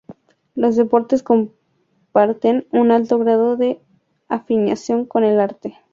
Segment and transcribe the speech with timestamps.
[0.55, 3.79] Los deportes comparten un alto grado de
[4.29, 5.77] afinidad con el arte.